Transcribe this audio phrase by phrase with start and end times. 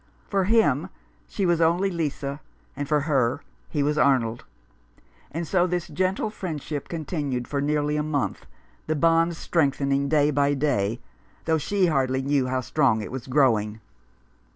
[0.29, 0.89] For him
[1.27, 2.41] she was only Lisa,
[2.75, 4.45] and for her he was Arnold.
[5.29, 8.47] And so this gentle friendship continued for nearly a month,
[8.87, 11.01] the bond strengthening day by day,
[11.45, 13.79] though she hardly knew how strong it was growing.